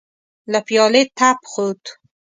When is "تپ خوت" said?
1.17-1.83